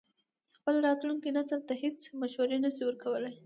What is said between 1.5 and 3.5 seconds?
ته هېڅ مشورې نه شي ورکولای.